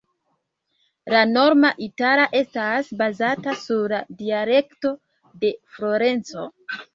[1.13, 4.95] La norma itala estas bazata sur la dialekto
[5.45, 6.49] de Florenco.